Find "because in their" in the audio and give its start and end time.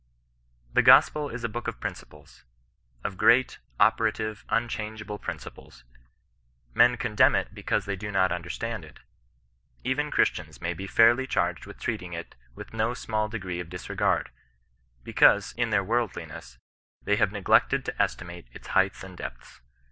15.03-15.83